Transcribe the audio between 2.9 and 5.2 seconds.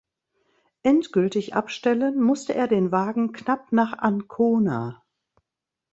Wagen knapp nach Ancona.